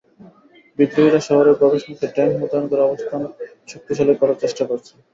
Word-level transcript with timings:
বিদ্রোহীরা 0.79 1.21
শহরের 1.27 1.59
প্রবেশমুখে 1.59 2.07
ট্যাঙ্ক 2.15 2.33
মোতায়েন 2.39 2.65
করে 2.67 2.81
অবস্থান 2.83 3.21
শক্তিশালী 3.67 4.13
করার 4.21 4.37
চেষ্টা 4.43 4.63
করছে। 4.69 4.93